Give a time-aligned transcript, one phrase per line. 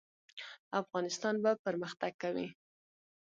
[0.81, 2.47] افغانستان به پرمختګ کوي